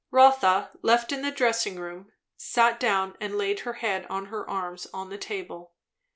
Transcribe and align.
Rotha, 0.09 0.71
left 0.81 1.11
in 1.11 1.21
the 1.21 1.29
dressing 1.29 1.75
room, 1.75 2.11
sat 2.35 2.79
down 2.79 3.15
and 3.21 3.37
laid 3.37 3.59
her 3.59 3.73
head 3.73 4.07
on 4.09 4.25
her 4.33 4.49
arms 4.49 4.87
on 4.91 5.11
the 5.11 5.17
table. 5.19 5.73